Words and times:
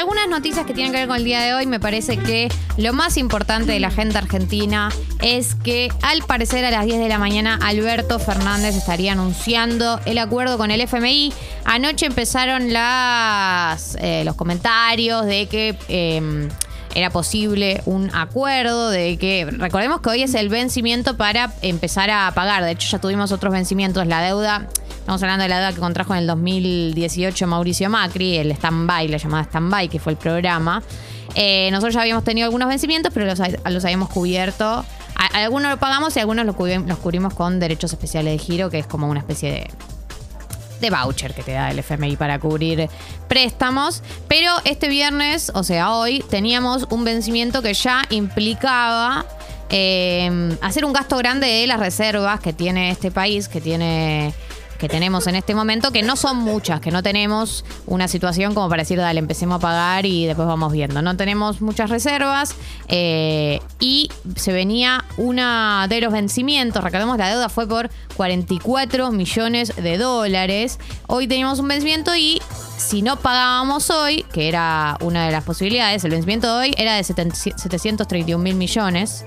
algunas 0.00 0.28
noticias 0.28 0.64
que 0.64 0.72
tienen 0.72 0.92
que 0.92 0.98
ver 0.98 1.08
con 1.08 1.18
el 1.18 1.24
día 1.24 1.40
de 1.40 1.52
hoy, 1.52 1.66
me 1.66 1.78
parece 1.78 2.16
que 2.16 2.48
lo 2.78 2.94
más 2.94 3.18
importante 3.18 3.72
de 3.72 3.80
la 3.80 3.90
gente 3.90 4.16
argentina 4.16 4.88
es 5.20 5.54
que 5.54 5.92
al 6.00 6.22
parecer 6.22 6.64
a 6.64 6.70
las 6.70 6.86
10 6.86 7.00
de 7.00 7.08
la 7.08 7.18
mañana 7.18 7.58
Alberto 7.62 8.18
Fernández 8.18 8.74
estaría 8.76 9.12
anunciando 9.12 10.00
el 10.06 10.16
acuerdo 10.16 10.56
con 10.56 10.70
el 10.70 10.80
FMI. 10.80 11.34
Anoche 11.66 12.06
empezaron 12.06 12.70
eh, 12.70 14.22
los 14.24 14.34
comentarios 14.36 15.26
de 15.26 15.46
que... 15.46 15.76
eh, 15.88 16.48
era 16.92 17.10
posible 17.10 17.82
un 17.84 18.12
acuerdo 18.12 18.90
de 18.90 19.16
que 19.16 19.46
recordemos 19.48 20.00
que 20.00 20.10
hoy 20.10 20.22
es 20.24 20.34
el 20.34 20.48
vencimiento 20.48 21.16
para 21.16 21.52
empezar 21.62 22.10
a 22.10 22.32
pagar. 22.34 22.64
De 22.64 22.72
hecho, 22.72 22.88
ya 22.90 22.98
tuvimos 22.98 23.30
otros 23.30 23.52
vencimientos. 23.52 24.08
La 24.08 24.20
deuda, 24.22 24.66
estamos 25.00 25.22
hablando 25.22 25.42
de 25.42 25.48
la 25.48 25.58
deuda 25.58 25.72
que 25.72 25.80
contrajo 25.80 26.14
en 26.14 26.20
el 26.20 26.26
2018 26.26 27.46
Mauricio 27.46 27.90
Macri, 27.90 28.36
el 28.36 28.52
stand-by, 28.52 29.08
la 29.08 29.16
llamada 29.16 29.44
stand-by, 29.44 29.88
que 29.88 29.98
fue 29.98 30.12
el 30.12 30.18
programa. 30.18 30.82
Eh, 31.34 31.68
nosotros 31.70 31.94
ya 31.94 32.02
habíamos 32.02 32.24
tenido 32.24 32.46
algunos 32.46 32.68
vencimientos, 32.68 33.12
pero 33.12 33.26
los, 33.26 33.38
los 33.38 33.84
habíamos 33.84 34.08
cubierto. 34.10 34.84
Algunos 35.34 35.70
lo 35.70 35.76
pagamos 35.78 36.16
y 36.16 36.20
algunos 36.20 36.46
los 36.46 36.56
cubrimos 36.98 37.34
con 37.34 37.60
derechos 37.60 37.92
especiales 37.92 38.32
de 38.32 38.38
giro, 38.38 38.70
que 38.70 38.78
es 38.78 38.86
como 38.86 39.08
una 39.08 39.20
especie 39.20 39.50
de 39.50 39.70
de 40.80 40.88
voucher 40.88 41.34
que 41.34 41.42
te 41.42 41.52
da 41.52 41.70
el 41.70 41.78
FMI 41.78 42.16
para 42.16 42.38
cubrir 42.38 42.88
préstamos. 43.28 44.02
Pero 44.28 44.50
este 44.64 44.88
viernes, 44.88 45.52
o 45.54 45.62
sea, 45.62 45.92
hoy, 45.92 46.24
teníamos 46.30 46.86
un 46.90 47.04
vencimiento 47.04 47.60
que 47.60 47.74
ya 47.74 48.02
implicaba 48.08 49.26
eh, 49.68 50.56
hacer 50.62 50.84
un 50.84 50.92
gasto 50.92 51.16
grande 51.18 51.46
de 51.46 51.66
las 51.66 51.78
reservas 51.78 52.40
que 52.40 52.52
tiene 52.52 52.90
este 52.90 53.10
país, 53.10 53.48
que 53.48 53.60
tiene 53.60 54.32
que 54.80 54.88
tenemos 54.88 55.26
en 55.26 55.36
este 55.36 55.54
momento, 55.54 55.92
que 55.92 56.02
no 56.02 56.16
son 56.16 56.38
muchas, 56.38 56.80
que 56.80 56.90
no 56.90 57.02
tenemos 57.02 57.66
una 57.86 58.08
situación 58.08 58.54
como 58.54 58.68
para 58.70 58.82
decir, 58.82 58.98
dale, 58.98 59.18
empecemos 59.18 59.58
a 59.58 59.60
pagar 59.60 60.06
y 60.06 60.24
después 60.24 60.48
vamos 60.48 60.72
viendo. 60.72 61.02
No 61.02 61.16
tenemos 61.16 61.60
muchas 61.60 61.90
reservas 61.90 62.54
eh, 62.88 63.60
y 63.78 64.10
se 64.36 64.52
venía 64.52 65.04
una 65.18 65.86
de 65.88 66.00
los 66.00 66.12
vencimientos, 66.12 66.82
recordemos, 66.82 67.18
la 67.18 67.28
deuda 67.28 67.50
fue 67.50 67.68
por 67.68 67.90
44 68.16 69.12
millones 69.12 69.76
de 69.76 69.98
dólares. 69.98 70.78
Hoy 71.06 71.28
teníamos 71.28 71.58
un 71.58 71.68
vencimiento 71.68 72.16
y 72.16 72.40
si 72.80 73.02
no 73.02 73.16
pagábamos 73.16 73.90
hoy, 73.90 74.24
que 74.32 74.48
era 74.48 74.96
una 75.00 75.26
de 75.26 75.32
las 75.32 75.44
posibilidades, 75.44 76.02
el 76.04 76.10
vencimiento 76.12 76.46
de 76.56 76.68
hoy 76.68 76.74
era 76.78 76.94
de 76.96 77.04
731 77.04 78.42
mil 78.42 78.54
millones. 78.54 79.24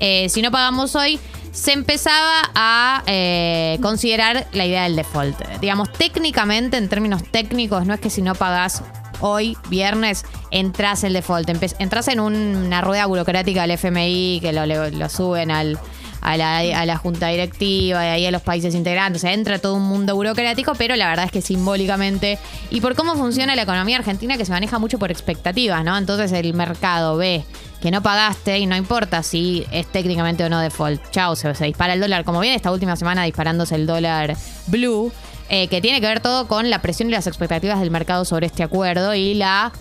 Eh, 0.00 0.28
si 0.28 0.42
no 0.42 0.50
pagamos 0.50 0.94
hoy, 0.96 1.20
se 1.52 1.72
empezaba 1.72 2.50
a 2.54 3.02
eh, 3.06 3.78
considerar 3.82 4.46
la 4.52 4.66
idea 4.66 4.84
del 4.84 4.96
default. 4.96 5.38
Digamos, 5.60 5.92
técnicamente, 5.92 6.76
en 6.78 6.88
términos 6.88 7.22
técnicos, 7.30 7.86
no 7.86 7.94
es 7.94 8.00
que 8.00 8.10
si 8.10 8.22
no 8.22 8.34
pagás 8.34 8.82
hoy, 9.20 9.56
viernes, 9.68 10.24
entras 10.50 11.04
el 11.04 11.12
default. 11.12 11.48
Entras 11.78 12.08
en 12.08 12.20
una 12.20 12.80
rueda 12.80 13.06
burocrática 13.06 13.62
del 13.62 13.72
FMI 13.72 14.40
que 14.42 14.52
lo, 14.52 14.66
lo- 14.66 14.90
lo 14.90 15.08
suben 15.08 15.50
al, 15.50 15.78
a, 16.24 16.38
la, 16.38 16.58
a 16.58 16.86
la 16.86 16.96
junta 16.96 17.28
directiva 17.28 18.04
y 18.04 18.08
ahí 18.08 18.26
a 18.26 18.30
los 18.30 18.42
países 18.42 18.74
integrantes. 18.74 19.22
Entra 19.24 19.58
todo 19.58 19.74
un 19.74 19.82
mundo 19.82 20.16
burocrático, 20.16 20.72
pero 20.74 20.96
la 20.96 21.06
verdad 21.06 21.26
es 21.26 21.30
que 21.30 21.42
simbólicamente 21.42 22.38
y 22.70 22.80
por 22.80 22.96
cómo 22.96 23.14
funciona 23.14 23.54
la 23.54 23.62
economía 23.62 23.98
argentina 23.98 24.36
que 24.38 24.46
se 24.46 24.50
maneja 24.50 24.78
mucho 24.78 24.98
por 24.98 25.10
expectativas, 25.10 25.84
¿no? 25.84 25.96
Entonces 25.96 26.32
el 26.32 26.54
mercado 26.54 27.18
ve 27.18 27.44
que 27.82 27.90
no 27.90 28.02
pagaste 28.02 28.58
y 28.58 28.64
no 28.64 28.74
importa 28.74 29.22
si 29.22 29.66
es 29.70 29.86
técnicamente 29.86 30.42
o 30.42 30.48
no 30.48 30.60
default. 30.60 31.10
Chau, 31.10 31.36
se, 31.36 31.54
se 31.54 31.66
dispara 31.66 31.92
el 31.92 32.00
dólar. 32.00 32.24
Como 32.24 32.40
viene 32.40 32.56
esta 32.56 32.72
última 32.72 32.96
semana 32.96 33.24
disparándose 33.24 33.74
el 33.74 33.86
dólar 33.86 34.34
blue, 34.68 35.12
eh, 35.50 35.68
que 35.68 35.82
tiene 35.82 36.00
que 36.00 36.06
ver 36.06 36.20
todo 36.20 36.48
con 36.48 36.70
la 36.70 36.80
presión 36.80 37.10
y 37.10 37.12
las 37.12 37.26
expectativas 37.26 37.78
del 37.80 37.90
mercado 37.90 38.24
sobre 38.24 38.46
este 38.46 38.62
acuerdo 38.62 39.14
y 39.14 39.34
la 39.34 39.72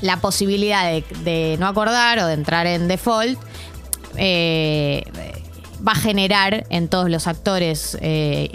la 0.00 0.16
posibilidad 0.16 0.84
de, 0.84 1.04
de 1.22 1.56
no 1.58 1.66
acordar 1.66 2.18
o 2.18 2.26
de 2.26 2.34
entrar 2.34 2.66
en 2.66 2.88
default 2.88 3.38
eh, 4.16 5.02
va 5.86 5.92
a 5.92 5.96
generar 5.96 6.66
en 6.70 6.88
todos 6.88 7.10
los 7.10 7.26
actores 7.26 7.96
eh, 8.00 8.50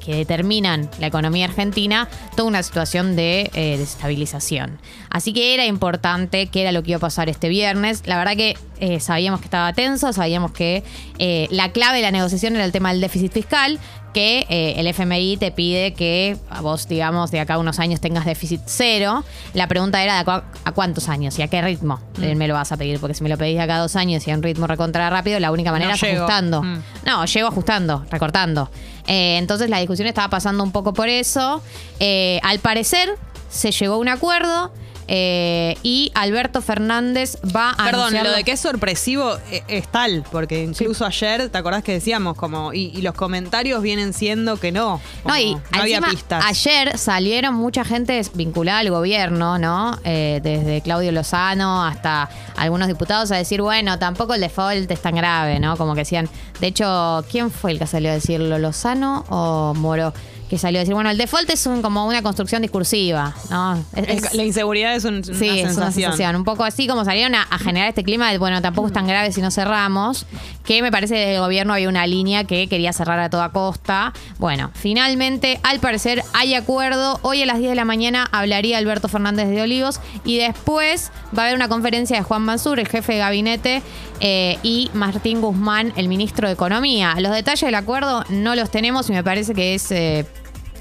que, 0.00 0.16
determinan 0.16 0.90
la 0.98 1.06
economía 1.06 1.46
argentina 1.46 2.08
toda 2.36 2.48
una 2.48 2.62
situación 2.62 3.16
de 3.16 3.50
eh, 3.54 3.76
desestabilización. 3.78 4.78
Así 5.10 5.32
que 5.32 5.54
era 5.54 5.66
importante 5.66 6.46
que 6.46 6.62
era 6.62 6.72
lo 6.72 6.82
que 6.82 6.90
iba 6.92 6.96
a 6.98 7.00
pasar 7.00 7.28
este 7.28 7.48
viernes. 7.48 8.02
La 8.06 8.18
verdad 8.18 8.36
que 8.36 8.56
eh, 8.82 8.98
sabíamos 9.00 9.40
que 9.40 9.46
estaba 9.46 9.72
tenso, 9.72 10.12
sabíamos 10.12 10.50
que 10.50 10.82
eh, 11.18 11.46
la 11.50 11.70
clave 11.70 11.98
de 11.98 12.02
la 12.02 12.10
negociación 12.10 12.56
era 12.56 12.64
el 12.64 12.72
tema 12.72 12.90
del 12.92 13.00
déficit 13.00 13.32
fiscal 13.32 13.78
que 14.12 14.46
eh, 14.50 14.74
el 14.76 14.86
FMI 14.88 15.36
te 15.38 15.52
pide 15.52 15.94
que 15.94 16.36
vos, 16.60 16.86
digamos, 16.86 17.30
de 17.30 17.40
acá 17.40 17.54
a 17.54 17.58
unos 17.58 17.78
años 17.78 18.00
tengas 18.00 18.26
déficit 18.26 18.60
cero. 18.66 19.24
La 19.54 19.68
pregunta 19.68 20.02
era 20.02 20.14
de 20.14 20.20
acá 20.20 20.44
a 20.64 20.72
cuántos 20.72 21.08
años 21.08 21.38
y 21.38 21.42
a 21.42 21.48
qué 21.48 21.62
ritmo 21.62 22.00
eh, 22.20 22.34
me 22.34 22.46
lo 22.46 22.54
vas 22.54 22.72
a 22.72 22.76
pedir, 22.76 23.00
porque 23.00 23.14
si 23.14 23.22
me 23.22 23.30
lo 23.30 23.38
pedís 23.38 23.56
de 23.56 23.62
acá 23.62 23.76
a 23.76 23.78
dos 23.78 23.96
años 23.96 24.26
y 24.26 24.30
a 24.30 24.34
un 24.34 24.42
ritmo 24.42 24.66
recontra 24.66 25.08
rápido, 25.08 25.40
la 25.40 25.50
única 25.50 25.72
manera 25.72 25.90
No 25.90 25.94
es 25.94 26.00
llego. 26.02 26.24
ajustando. 26.24 26.62
Mm. 26.62 26.82
No, 27.06 27.24
llego 27.24 27.48
ajustando, 27.48 28.04
recortando. 28.10 28.70
Eh, 29.06 29.36
entonces 29.38 29.70
la 29.70 29.78
discusión 29.78 30.06
estaba 30.08 30.28
pasando 30.28 30.62
un 30.62 30.72
poco 30.72 30.92
por 30.92 31.08
eso. 31.08 31.62
Eh, 31.98 32.38
al 32.42 32.58
parecer 32.58 33.08
se 33.48 33.70
llegó 33.70 33.94
a 33.94 33.98
un 33.98 34.08
acuerdo. 34.08 34.72
Eh, 35.08 35.76
y 35.82 36.10
Alberto 36.14 36.62
Fernández 36.62 37.36
va 37.54 37.70
a 37.70 37.84
Perdón, 37.84 38.14
lo 38.22 38.32
de 38.32 38.44
que 38.44 38.52
es 38.52 38.60
sorpresivo 38.60 39.36
eh, 39.50 39.62
es 39.68 39.88
tal, 39.88 40.24
porque 40.30 40.62
incluso 40.62 41.04
ayer, 41.04 41.48
¿te 41.48 41.58
acordás 41.58 41.82
que 41.82 41.92
decíamos? 41.92 42.36
como 42.36 42.72
y, 42.72 42.92
y 42.94 43.02
los 43.02 43.14
comentarios 43.14 43.82
vienen 43.82 44.12
siendo 44.12 44.58
que 44.58 44.72
no. 44.72 45.00
No, 45.24 45.38
y 45.38 45.54
no 45.54 45.62
había 45.72 45.98
encima, 45.98 46.10
pistas. 46.10 46.44
Ayer 46.46 46.98
salieron 46.98 47.54
mucha 47.54 47.84
gente 47.84 48.20
vinculada 48.34 48.80
al 48.80 48.90
gobierno, 48.90 49.58
¿no? 49.58 49.98
Eh, 50.04 50.40
desde 50.42 50.80
Claudio 50.80 51.12
Lozano 51.12 51.84
hasta 51.84 52.28
algunos 52.56 52.88
diputados 52.88 53.30
a 53.32 53.36
decir, 53.36 53.62
bueno, 53.62 53.98
tampoco 53.98 54.34
el 54.34 54.40
default 54.40 54.90
es 54.90 55.02
tan 55.02 55.14
grave, 55.14 55.58
¿no? 55.58 55.76
Como 55.76 55.94
que 55.94 56.00
decían. 56.00 56.28
De 56.60 56.68
hecho, 56.68 57.24
¿quién 57.30 57.50
fue 57.50 57.72
el 57.72 57.78
que 57.78 57.86
salió 57.86 58.10
a 58.10 58.14
decirlo? 58.14 58.58
¿Lozano 58.58 59.24
o 59.28 59.74
Moro? 59.74 60.12
Que 60.52 60.58
salió 60.58 60.80
a 60.80 60.82
decir, 60.82 60.92
bueno, 60.92 61.08
el 61.08 61.16
default 61.16 61.48
es 61.48 61.64
un- 61.64 61.80
como 61.80 62.04
una 62.06 62.20
construcción 62.20 62.60
discursiva, 62.60 63.34
¿no? 63.48 63.82
Es- 63.96 64.22
es- 64.26 64.34
la 64.34 64.44
inseguridad 64.44 64.94
es, 64.94 65.06
un- 65.06 65.24
Sí, 65.24 65.30
una, 65.30 65.54
es 65.54 65.62
una 65.62 65.68
sensación. 65.68 66.10
sensación. 66.10 66.36
Un 66.36 66.44
poco 66.44 66.62
así 66.62 66.86
como 66.86 67.06
salieron 67.06 67.34
a, 67.34 67.40
a 67.44 67.58
generar 67.58 67.88
este 67.88 68.04
clima 68.04 68.30
de, 68.30 68.36
bueno, 68.36 68.60
tampoco 68.60 68.88
es 68.88 68.92
tan 68.92 69.06
grave 69.06 69.32
si 69.32 69.40
no 69.40 69.50
cerramos, 69.50 70.26
que 70.62 70.82
me 70.82 70.90
parece 70.90 71.14
que 71.14 71.20
desde 71.20 71.34
el 71.36 71.40
gobierno 71.40 71.72
había 71.72 71.88
una 71.88 72.06
línea 72.06 72.44
que 72.44 72.68
quería 72.68 72.92
cerrar 72.92 73.18
a 73.18 73.30
toda 73.30 73.48
costa. 73.48 74.12
Bueno, 74.38 74.70
finalmente, 74.74 75.58
al 75.62 75.80
parecer, 75.80 76.22
hay 76.34 76.52
acuerdo. 76.52 77.18
Hoy 77.22 77.40
a 77.40 77.46
las 77.46 77.56
10 77.56 77.70
de 77.70 77.74
la 77.76 77.86
mañana 77.86 78.28
hablaría 78.30 78.76
Alberto 78.76 79.08
Fernández 79.08 79.48
de 79.48 79.62
Olivos 79.62 80.00
y 80.22 80.36
después 80.36 81.12
va 81.34 81.44
a 81.44 81.46
haber 81.46 81.56
una 81.56 81.68
conferencia 81.68 82.18
de 82.18 82.22
Juan 82.24 82.42
Mansur, 82.42 82.78
el 82.78 82.88
jefe 82.88 83.14
de 83.14 83.18
gabinete, 83.20 83.82
eh, 84.20 84.58
y 84.62 84.90
Martín 84.92 85.40
Guzmán, 85.40 85.94
el 85.96 86.08
ministro 86.08 86.46
de 86.46 86.52
Economía. 86.52 87.14
Los 87.20 87.32
detalles 87.32 87.62
del 87.62 87.74
acuerdo 87.74 88.22
no 88.28 88.54
los 88.54 88.70
tenemos 88.70 89.08
y 89.08 89.12
me 89.12 89.24
parece 89.24 89.54
que 89.54 89.74
es... 89.76 89.90
eh, 89.92 90.26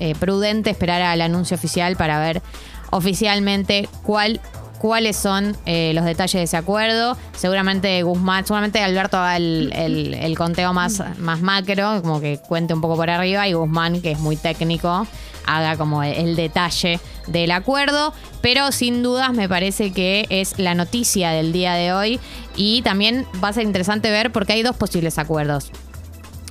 eh, 0.02 0.16
prudente 0.20 0.70
esperar 0.70 1.02
al 1.02 1.22
anuncio 1.22 1.56
oficial 1.56 1.96
para 1.96 2.20
ver 2.20 2.42
oficialmente 2.90 3.88
cuál 4.04 4.42
cuáles 4.80 5.16
son 5.16 5.56
eh, 5.68 5.92
los 5.94 6.06
detalles 6.06 6.34
de 6.34 6.42
ese 6.42 6.58
acuerdo. 6.58 7.16
Seguramente 7.38 8.02
Guzmán, 8.02 8.46
seguramente 8.48 8.82
Alberto 8.82 9.16
haga 9.18 9.38
el, 9.38 9.72
el- 9.76 10.36
conteo 10.36 10.74
más, 10.74 11.04
más 11.20 11.40
macro, 11.42 12.02
como 12.02 12.20
que 12.20 12.40
cuente 12.40 12.74
un 12.74 12.82
poco 12.82 12.96
por 12.96 13.08
arriba, 13.08 13.48
y 13.48 13.54
Guzmán, 13.54 14.02
que 14.02 14.14
es 14.14 14.20
muy 14.20 14.38
técnico, 14.38 15.06
haga 15.46 15.78
como 15.78 16.02
el 16.02 16.36
detalle 16.36 17.00
del 17.28 17.52
acuerdo. 17.52 18.12
Pero 18.42 18.72
sin 18.72 19.04
dudas 19.04 19.32
me 19.34 19.48
parece 19.48 19.92
que 19.94 20.26
es 20.32 20.58
la 20.58 20.74
noticia 20.74 21.30
del 21.30 21.54
día 21.54 21.76
de 21.76 21.94
hoy. 21.94 22.20
Y 22.56 22.82
también 22.82 23.28
va 23.44 23.50
a 23.50 23.54
ser 23.54 23.66
interesante 23.68 24.10
ver 24.10 24.32
porque 24.32 24.54
hay 24.54 24.64
dos 24.64 24.76
posibles 24.76 25.20
acuerdos. 25.20 25.70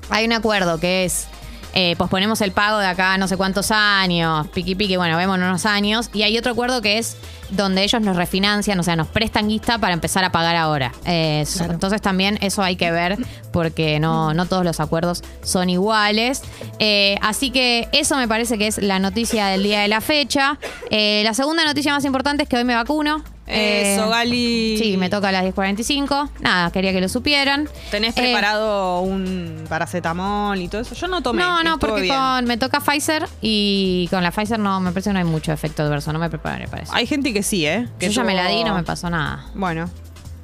Hay 0.09 0.25
un 0.25 0.33
acuerdo 0.35 0.79
que 0.79 1.05
es 1.05 1.27
eh, 1.75 1.95
posponemos 1.97 2.41
el 2.41 2.53
pago 2.53 2.79
de 2.79 2.87
acá 2.87 3.17
no 3.19 3.29
sé 3.29 3.37
cuántos 3.37 3.71
años, 3.71 4.47
piqui 4.49 4.75
piqui, 4.75 4.97
bueno, 4.97 5.17
vemos 5.17 5.37
unos 5.37 5.67
años. 5.67 6.11
Y 6.13 6.23
hay 6.23 6.37
otro 6.39 6.53
acuerdo 6.53 6.83
que 6.83 6.99
es 6.99 7.17
donde 7.51 7.83
ellos 7.83 8.01
nos 8.01 8.17
refinancian, 8.17 8.79
o 8.79 8.83
sea, 8.83 8.97
nos 8.97 9.09
prestan 9.09 9.49
guita 9.49 9.79
para 9.79 9.93
empezar 9.93 10.25
a 10.25 10.31
pagar 10.31 10.57
ahora. 10.57 10.93
Eh, 11.05 11.45
Entonces 11.69 12.01
también 12.01 12.39
eso 12.41 12.63
hay 12.63 12.77
que 12.77 12.91
ver 12.91 13.19
porque 13.53 13.99
no, 13.99 14.35
no 14.35 14.47
todos 14.47 14.65
los 14.65 14.81
acuerdos 14.81 15.23
son 15.43 15.71
iguales. 15.71 16.43
Eh, 16.79 17.17
así 17.23 17.51
que 17.51 17.89
eso 17.93 18.17
me 18.17 18.29
parece 18.29 18.57
que 18.59 18.67
es 18.67 18.79
la 18.79 18.99
noticia 18.99 19.47
del 19.47 19.63
día 19.63 19.81
de 19.81 19.89
la 19.89 20.01
fecha. 20.01 20.59
La 20.91 21.35
segunda 21.35 21.65
noticia 21.65 21.93
más 21.93 22.05
importante 22.05 22.45
es 22.45 22.49
que 22.49 22.57
hoy 22.57 22.65
me 22.65 22.75
vacuno. 22.75 23.25
Eso, 23.51 24.07
Eh, 24.07 24.09
Gali. 24.11 24.79
Sí, 24.79 24.97
me 24.97 25.11
toca 25.11 25.29
a 25.29 25.33
las 25.33 25.45
10.45. 25.45 26.31
Nada, 26.41 26.71
quería 26.71 26.93
que 26.93 27.01
lo 27.01 27.09
supieran. 27.09 27.69
¿Tenés 27.91 28.17
Eh, 28.17 28.21
preparado 28.23 29.01
un 29.01 29.65
paracetamol 29.69 30.59
y 30.61 30.69
todo 30.69 30.83
eso? 30.83 30.95
Yo 30.95 31.09
no 31.09 31.23
tomé. 31.23 31.43
No, 31.43 31.63
no, 31.63 31.79
porque 31.79 32.09
con, 32.09 32.45
me 32.45 32.57
toca 32.57 32.81
Pfizer 32.81 33.27
y 33.41 34.07
con 34.11 34.23
la 34.23 34.31
Pfizer 34.31 34.59
no, 34.59 34.81
me 34.81 34.91
parece 34.93 35.11
que 35.11 35.15
no 35.15 35.19
hay 35.19 35.25
mucho 35.25 35.53
efecto 35.53 35.83
adverso, 35.83 36.13
no 36.13 36.19
me 36.19 36.31
preparé 36.31 36.69
para 36.69 36.83
eso. 36.85 36.93
Hay 36.95 37.07
gente 37.07 37.33
que 37.33 37.43
sí, 37.43 37.67
¿eh? 37.67 37.89
Que 37.99 38.07
Yo 38.07 38.13
ya 38.13 38.25
me 38.25 38.35
la 38.35 38.47
di 38.49 38.57
y 38.57 38.65
no 38.65 38.75
me 38.75 38.83
pasó 38.85 39.11
nada. 39.11 39.47
Bueno, 39.55 39.91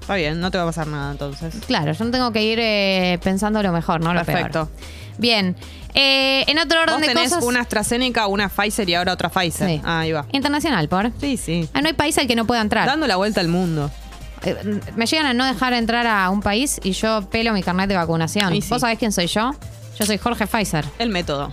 está 0.00 0.14
bien, 0.16 0.40
no 0.40 0.50
te 0.50 0.58
va 0.58 0.64
a 0.64 0.66
pasar 0.66 0.86
nada 0.88 1.12
entonces. 1.12 1.54
Claro, 1.66 1.92
yo 1.92 2.04
no 2.04 2.10
tengo 2.10 2.32
que 2.32 2.42
ir 2.42 2.58
eh, 2.60 3.18
pensando 3.22 3.62
lo 3.62 3.72
mejor, 3.72 4.00
no 4.00 4.12
lo 4.14 4.24
Perfecto. 4.24 4.66
peor. 4.66 4.96
Bien, 5.18 5.56
Eh, 5.98 6.44
en 6.46 6.58
otro 6.58 6.78
orden 6.80 6.96
Vos 6.96 7.00
de 7.00 7.08
tenés 7.08 7.30
cosas. 7.30 7.44
una 7.44 7.60
AstraZeneca, 7.60 8.26
una 8.26 8.50
Pfizer 8.50 8.88
y 8.88 8.94
ahora 8.94 9.14
otra 9.14 9.30
Pfizer. 9.30 9.68
Sí. 9.68 9.80
Ah, 9.82 10.00
ahí 10.00 10.12
va. 10.12 10.26
Internacional, 10.32 10.88
por. 10.88 11.10
Sí, 11.20 11.38
sí. 11.38 11.68
Ah, 11.72 11.80
no 11.80 11.88
hay 11.88 11.94
país 11.94 12.16
al 12.18 12.26
que 12.26 12.36
no 12.36 12.46
pueda 12.46 12.60
entrar. 12.60 12.86
Dando 12.86 13.06
la 13.06 13.16
vuelta 13.16 13.40
al 13.40 13.48
mundo. 13.48 13.90
Eh, 14.44 14.54
me 14.94 15.06
llegan 15.06 15.24
a 15.26 15.32
no 15.32 15.46
dejar 15.46 15.72
entrar 15.72 16.06
a 16.06 16.28
un 16.28 16.42
país 16.42 16.78
y 16.84 16.92
yo 16.92 17.22
pelo 17.30 17.52
mi 17.54 17.62
carnet 17.62 17.88
de 17.88 17.96
vacunación. 17.96 18.54
Y 18.54 18.60
sí. 18.60 18.68
¿Vos 18.68 18.82
sabés 18.82 18.98
quién 18.98 19.10
soy 19.10 19.26
yo? 19.26 19.52
Yo 19.98 20.04
soy 20.04 20.18
Jorge 20.18 20.46
Pfizer. 20.46 20.84
El 20.98 21.08
método. 21.08 21.50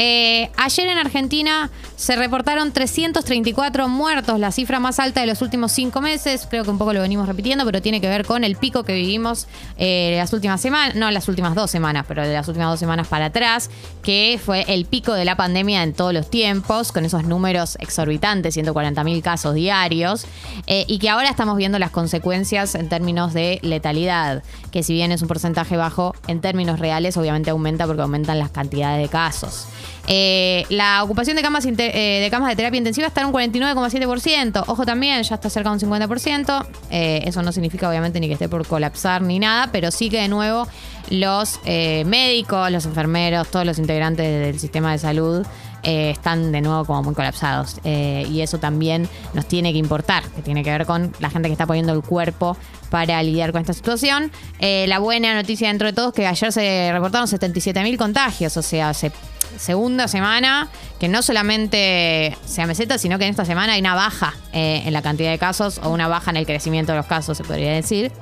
Eh, 0.00 0.48
ayer 0.56 0.86
en 0.86 0.96
Argentina 0.96 1.70
se 1.96 2.14
reportaron 2.14 2.70
334 2.70 3.88
muertos, 3.88 4.38
la 4.38 4.52
cifra 4.52 4.78
más 4.78 5.00
alta 5.00 5.20
de 5.20 5.26
los 5.26 5.42
últimos 5.42 5.72
cinco 5.72 6.00
meses. 6.00 6.46
Creo 6.48 6.62
que 6.62 6.70
un 6.70 6.78
poco 6.78 6.92
lo 6.92 7.00
venimos 7.00 7.26
repitiendo, 7.26 7.64
pero 7.64 7.82
tiene 7.82 8.00
que 8.00 8.06
ver 8.06 8.24
con 8.24 8.44
el 8.44 8.54
pico 8.54 8.84
que 8.84 8.94
vivimos 8.94 9.48
eh, 9.76 10.14
las 10.16 10.32
últimas 10.32 10.60
semanas, 10.60 10.94
no 10.94 11.10
las 11.10 11.28
últimas 11.28 11.56
dos 11.56 11.72
semanas, 11.72 12.04
pero 12.06 12.24
de 12.24 12.32
las 12.32 12.46
últimas 12.46 12.70
dos 12.70 12.78
semanas 12.78 13.08
para 13.08 13.26
atrás, 13.26 13.70
que 14.04 14.40
fue 14.42 14.64
el 14.68 14.84
pico 14.84 15.14
de 15.14 15.24
la 15.24 15.36
pandemia 15.36 15.82
en 15.82 15.92
todos 15.92 16.14
los 16.14 16.30
tiempos, 16.30 16.92
con 16.92 17.04
esos 17.04 17.24
números 17.24 17.76
exorbitantes, 17.80 18.54
140 18.54 19.02
mil 19.02 19.20
casos 19.20 19.54
diarios, 19.54 20.26
eh, 20.68 20.84
y 20.86 21.00
que 21.00 21.08
ahora 21.08 21.28
estamos 21.28 21.56
viendo 21.56 21.80
las 21.80 21.90
consecuencias 21.90 22.76
en 22.76 22.88
términos 22.88 23.34
de 23.34 23.58
letalidad, 23.62 24.44
que 24.70 24.84
si 24.84 24.92
bien 24.92 25.10
es 25.10 25.22
un 25.22 25.28
porcentaje 25.28 25.76
bajo, 25.76 26.14
en 26.28 26.40
términos 26.40 26.78
reales 26.78 27.16
obviamente 27.16 27.50
aumenta 27.50 27.84
porque 27.88 28.02
aumentan 28.02 28.38
las 28.38 28.50
cantidades 28.50 29.02
de 29.02 29.08
casos. 29.08 29.66
Eh, 30.10 30.64
la 30.70 31.04
ocupación 31.04 31.36
de 31.36 31.42
camas, 31.42 31.66
eh, 31.66 32.20
de 32.22 32.28
camas 32.30 32.48
de 32.48 32.56
terapia 32.56 32.78
intensiva 32.78 33.06
está 33.06 33.20
en 33.20 33.26
un 33.26 33.32
49,7%. 33.32 34.64
Ojo 34.66 34.86
también, 34.86 35.22
ya 35.22 35.34
está 35.34 35.50
cerca 35.50 35.68
de 35.68 35.74
un 35.74 35.80
50%. 35.80 36.66
Eh, 36.90 37.22
eso 37.26 37.42
no 37.42 37.52
significa 37.52 37.88
obviamente 37.88 38.18
ni 38.18 38.26
que 38.26 38.32
esté 38.32 38.48
por 38.48 38.66
colapsar 38.66 39.20
ni 39.20 39.38
nada, 39.38 39.68
pero 39.70 39.90
sí 39.90 40.08
que 40.08 40.22
de 40.22 40.28
nuevo 40.28 40.66
los 41.10 41.60
eh, 41.66 42.04
médicos, 42.06 42.70
los 42.70 42.86
enfermeros, 42.86 43.48
todos 43.48 43.66
los 43.66 43.78
integrantes 43.78 44.26
del 44.26 44.58
sistema 44.58 44.92
de 44.92 44.98
salud 44.98 45.46
están 45.80 46.52
de 46.52 46.60
nuevo 46.60 46.84
como 46.84 47.02
muy 47.02 47.14
colapsados. 47.14 47.76
Y 47.84 48.40
eso 48.42 48.58
también 48.58 49.08
nos 49.32 49.46
tiene 49.46 49.72
que 49.72 49.78
importar, 49.78 50.22
que 50.24 50.42
tiene 50.42 50.62
que 50.62 50.70
ver 50.70 50.84
con 50.84 51.14
la 51.18 51.30
gente 51.30 51.48
que 51.48 51.52
está 51.52 51.66
poniendo 51.66 51.94
el 51.94 52.02
cuerpo 52.02 52.58
para 52.90 53.22
lidiar 53.22 53.52
con 53.52 53.62
esta 53.62 53.72
situación. 53.72 54.30
La 54.60 54.98
buena 54.98 55.34
noticia 55.34 55.68
dentro 55.68 55.86
de 55.86 55.94
todo 55.94 56.08
es 56.08 56.14
que 56.14 56.26
ayer 56.26 56.52
se 56.52 56.90
reportaron 56.92 57.26
77 57.26 57.82
mil 57.84 57.96
contagios, 57.96 58.54
o 58.58 58.62
sea, 58.62 58.92
se 58.92 59.12
segunda 59.56 60.08
semana 60.08 60.68
que 61.00 61.08
no 61.08 61.22
solamente 61.22 62.36
sea 62.44 62.66
meseta, 62.66 62.98
sino 62.98 63.18
que 63.18 63.24
en 63.24 63.30
esta 63.30 63.44
semana 63.44 63.74
hay 63.74 63.80
una 63.80 63.94
baja 63.94 64.34
eh, 64.52 64.82
en 64.84 64.92
la 64.92 65.02
cantidad 65.02 65.30
de 65.30 65.38
casos 65.38 65.80
o 65.82 65.90
una 65.90 66.08
baja 66.08 66.30
en 66.30 66.36
el 66.36 66.46
crecimiento 66.46 66.92
de 66.92 66.98
los 66.98 67.06
casos, 67.06 67.36
se 67.36 67.44
podría 67.44 67.72
decir. 67.72 68.12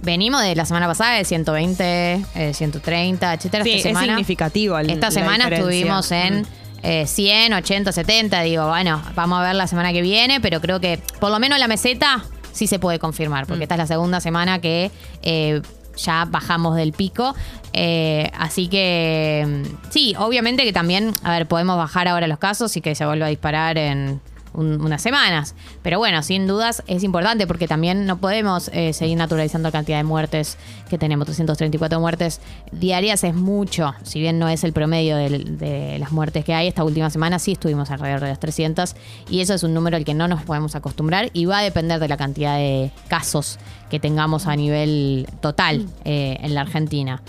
Venimos 0.00 0.42
de 0.42 0.54
la 0.54 0.64
semana 0.64 0.86
pasada 0.86 1.16
de 1.16 1.24
120, 1.24 2.24
eh, 2.36 2.54
130, 2.54 3.34
etcétera. 3.34 3.64
Sí, 3.64 3.70
esta 3.70 3.88
es 3.88 3.94
semana, 3.94 4.12
significativo 4.14 4.78
el- 4.78 4.90
Esta 4.90 5.10
semana 5.10 5.44
diferencia. 5.46 5.58
estuvimos 5.58 6.12
en 6.12 6.40
Mm. 6.42 6.46
eh, 6.84 7.04
100, 7.06 7.52
80, 7.52 7.90
70. 7.92 8.40
Digo, 8.42 8.68
bueno, 8.68 9.02
vamos 9.16 9.40
a 9.40 9.42
ver 9.42 9.56
la 9.56 9.66
semana 9.66 9.92
que 9.92 10.00
viene, 10.00 10.40
pero 10.40 10.60
creo 10.60 10.80
que 10.80 11.00
por 11.18 11.30
lo 11.32 11.40
menos 11.40 11.58
la 11.58 11.66
meseta 11.66 12.24
sí 12.52 12.68
se 12.68 12.78
puede 12.78 13.00
confirmar, 13.00 13.46
porque 13.46 13.64
esta 13.64 13.74
es 13.74 13.78
la 13.80 13.86
segunda 13.88 14.20
semana 14.20 14.60
que 14.60 14.90
eh, 15.22 15.60
ya 15.98 16.24
bajamos 16.24 16.76
del 16.76 16.92
pico. 16.92 17.34
Eh, 17.72 18.30
así 18.38 18.68
que 18.68 19.44
mm, 19.46 19.90
sí, 19.90 20.14
obviamente 20.18 20.64
que 20.64 20.72
también, 20.72 21.14
a 21.22 21.32
ver, 21.32 21.46
podemos 21.46 21.76
bajar 21.76 22.08
ahora 22.08 22.26
los 22.26 22.38
casos 22.38 22.76
y 22.76 22.80
que 22.80 22.94
se 22.94 23.04
vuelva 23.04 23.26
a 23.26 23.28
disparar 23.28 23.78
en 23.78 24.20
un- 24.54 24.80
unas 24.80 25.02
semanas. 25.02 25.54
Pero 25.82 25.98
bueno, 25.98 26.22
sin 26.22 26.46
dudas 26.46 26.82
es 26.86 27.04
importante 27.04 27.46
porque 27.46 27.68
también 27.68 28.06
no 28.06 28.18
podemos 28.18 28.68
eh, 28.72 28.92
seguir 28.92 29.16
naturalizando 29.18 29.68
la 29.68 29.72
cantidad 29.72 29.98
de 29.98 30.04
muertes 30.04 30.56
que 30.88 30.98
tenemos. 30.98 31.26
334 31.26 32.00
muertes 32.00 32.40
diarias 32.72 33.24
es 33.24 33.34
mucho, 33.34 33.94
si 34.02 34.20
bien 34.20 34.38
no 34.38 34.48
es 34.48 34.64
el 34.64 34.72
promedio 34.72 35.16
de, 35.16 35.96
las 35.98 36.12
muertes 36.12 36.44
que 36.44 36.54
hay. 36.54 36.68
Esta 36.68 36.84
última 36.84 37.10
semana 37.10 37.38
sí 37.38 37.52
estuvimos 37.52 37.90
alrededor 37.90 38.20
de 38.20 38.28
las 38.28 38.40
300 38.40 38.94
y 39.28 39.40
eso 39.40 39.54
es 39.54 39.62
un 39.62 39.74
número 39.74 39.96
al 39.96 40.04
que 40.04 40.14
no 40.14 40.28
nos 40.28 40.42
podemos 40.42 40.74
acostumbrar 40.74 41.30
y 41.32 41.44
va 41.44 41.58
a 41.58 41.62
depender 41.62 42.00
de 42.00 42.08
la 42.08 42.16
cantidad 42.16 42.56
de 42.56 42.90
casos 43.08 43.58
que 43.90 43.98
tengamos 44.00 44.46
a 44.46 44.54
nivel 44.56 45.26
total 45.40 45.86
eh, 46.04 46.38
en 46.40 46.54
la 46.54 46.60
Argentina. 46.62 47.22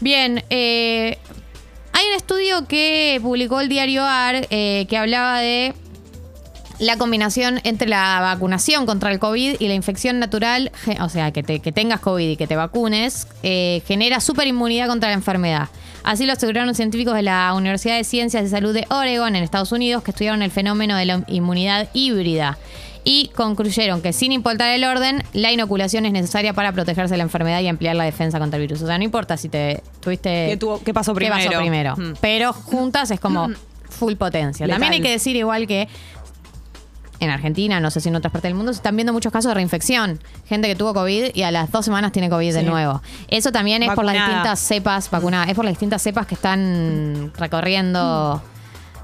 Bien, 0.00 0.44
eh, 0.50 1.18
hay 1.92 2.06
un 2.08 2.14
estudio 2.16 2.66
que 2.66 3.18
publicó 3.22 3.60
el 3.60 3.68
diario 3.68 4.04
AR 4.04 4.46
que 4.48 4.96
hablaba 4.98 5.40
de 5.40 5.74
la 6.78 6.96
combinación 6.98 7.60
entre 7.64 7.88
la 7.88 8.18
vacunación 8.20 8.84
contra 8.86 9.10
el 9.10 9.18
COVID 9.18 9.56
y 9.58 9.68
la 9.68 9.74
infección 9.74 10.18
natural, 10.18 10.70
o 11.00 11.08
sea, 11.08 11.30
que, 11.32 11.42
te- 11.42 11.60
que 11.60 11.72
tengas 11.72 12.00
COVID 12.00 12.28
y 12.30 12.36
que 12.36 12.46
te 12.46 12.56
vacunes, 12.56 13.26
eh, 13.42 13.82
genera 13.86 14.20
superinmunidad 14.20 14.86
contra 14.88 15.08
la 15.08 15.14
enfermedad. 15.14 15.68
Así 16.04 16.26
lo 16.26 16.34
aseguraron 16.34 16.74
científicos 16.74 17.14
de 17.14 17.22
la 17.22 17.52
Universidad 17.54 17.96
de 17.96 18.04
Ciencias 18.04 18.42
de 18.44 18.48
Salud 18.50 18.72
de 18.74 18.86
Oregon, 18.90 19.34
en 19.34 19.42
Estados 19.42 19.72
Unidos, 19.72 20.02
que 20.02 20.10
estudiaron 20.12 20.42
el 20.42 20.50
fenómeno 20.50 20.96
de 20.96 21.04
la 21.06 21.24
inmunidad 21.28 21.88
híbrida. 21.94 22.58
Y 23.08 23.28
concluyeron 23.36 24.02
que 24.02 24.12
sin 24.12 24.32
importar 24.32 24.70
el 24.74 24.82
orden, 24.84 25.22
la 25.32 25.52
inoculación 25.52 26.06
es 26.06 26.12
necesaria 26.12 26.52
para 26.54 26.72
protegerse 26.72 27.14
de 27.14 27.18
la 27.18 27.22
enfermedad 27.22 27.60
y 27.60 27.68
ampliar 27.68 27.94
la 27.96 28.02
defensa 28.04 28.38
contra 28.40 28.56
el 28.58 28.62
virus. 28.62 28.82
O 28.82 28.86
sea, 28.86 28.98
no 28.98 29.04
importa 29.04 29.36
si 29.36 29.48
te 29.48 29.80
tuviste... 30.00 30.46
¿Qué 30.50 30.56
tuvo- 30.58 30.80
qué 30.84 30.92
pasó 30.92 31.14
¿Qué 31.14 31.28
pasó 31.28 31.48
primero? 31.50 31.94
primero? 31.94 31.96
Mm. 31.96 32.18
Pero 32.20 32.52
juntas 32.52 33.10
es 33.12 33.20
como 33.20 33.48
full 33.88 34.14
potencia. 34.14 34.66
También 34.66 34.92
hay 34.92 35.00
que 35.00 35.10
decir 35.10 35.36
igual 35.36 35.68
que 35.68 35.88
en 37.20 37.30
Argentina, 37.30 37.80
no 37.80 37.90
sé 37.90 38.00
si 38.00 38.08
en 38.08 38.16
otras 38.16 38.32
partes 38.32 38.50
del 38.50 38.54
mundo, 38.54 38.72
se 38.72 38.78
están 38.78 38.96
viendo 38.96 39.12
muchos 39.12 39.32
casos 39.32 39.50
de 39.50 39.54
reinfección. 39.54 40.20
Gente 40.46 40.68
que 40.68 40.76
tuvo 40.76 40.94
COVID 40.94 41.34
y 41.34 41.42
a 41.42 41.50
las 41.50 41.70
dos 41.70 41.84
semanas 41.84 42.12
tiene 42.12 42.28
COVID 42.28 42.54
de 42.54 42.62
nuevo. 42.62 43.02
Eso 43.28 43.52
también 43.52 43.82
es 43.82 43.92
por 43.92 44.04
las 44.04 44.14
distintas 44.14 44.60
cepas 44.60 45.10
vacunadas, 45.10 45.48
es 45.48 45.54
por 45.54 45.64
las 45.64 45.72
distintas 45.72 46.02
cepas 46.02 46.26
que 46.26 46.34
están 46.34 47.32
recorriendo 47.36 48.42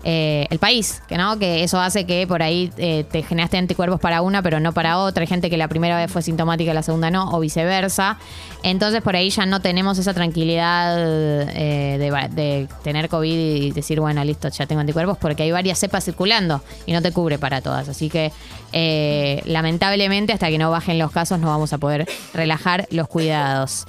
eh, 0.05 0.47
el 0.51 0.59
país, 0.59 1.03
que 1.09 1.17
no, 1.17 1.39
que 1.39 1.63
eso 1.63 1.81
hace 1.81 2.07
que 2.07 2.27
por 2.27 2.43
ahí 2.43 2.71
eh, 2.77 3.05
te 3.11 3.23
generaste 3.23 3.57
anticuerpos 3.57 4.01
para 4.01 4.23
una, 4.23 4.43
pero 4.43 4.59
no 4.61 4.73
para 4.73 4.99
otra. 4.99 5.23
Hay 5.23 5.27
gente 5.27 5.49
que 5.49 5.57
la 5.57 5.69
primera 5.69 5.97
vez 5.97 6.11
fue 6.11 6.23
sintomática 6.23 6.73
y 6.73 6.75
la 6.75 6.83
segunda 6.83 7.11
no, 7.11 7.31
o 7.31 7.41
viceversa. 7.41 8.19
Entonces 8.63 9.03
por 9.03 9.17
ahí 9.17 9.31
ya 9.31 9.47
no 9.47 9.61
tenemos 9.61 9.99
esa 9.99 10.15
tranquilidad 10.15 10.97
eh, 10.99 11.99
de, 11.99 12.29
de 12.31 12.69
tener 12.83 13.09
COVID 13.09 13.39
y 13.39 13.71
decir, 13.71 14.01
bueno, 14.01 14.25
listo, 14.25 14.49
ya 14.49 14.67
tengo 14.67 14.81
anticuerpos, 14.81 15.19
porque 15.19 15.45
hay 15.45 15.53
varias 15.53 15.79
cepas 15.79 16.05
circulando 16.05 16.63
y 16.87 16.93
no 16.93 17.03
te 17.03 17.13
cubre 17.13 17.39
para 17.39 17.61
todas. 17.61 17.89
Así 17.89 18.09
que 18.09 18.33
eh, 18.73 19.43
lamentablemente 19.45 20.33
hasta 20.33 20.49
que 20.49 20.59
no 20.59 20.71
bajen 20.71 20.99
los 20.99 21.11
casos 21.13 21.39
no 21.39 21.49
vamos 21.49 21.73
a 21.73 21.79
poder 21.79 22.09
relajar 22.33 22.87
los 22.91 23.07
cuidados. 23.07 23.87